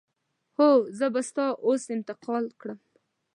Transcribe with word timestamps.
هو، 0.57 0.69
زه 0.97 1.05
به 1.13 1.21
تاسو 1.35 1.59
اوس 1.65 1.83
انتقال 1.95 2.45
کړم. 2.59 2.79